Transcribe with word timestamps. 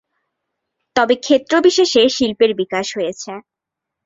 তবে 0.95 1.15
ক্ষেত্রবিশেষে 1.17 2.01
শিল্পের 2.15 2.51
বিকাশ 2.59 2.87
হয়েছে। 2.97 3.31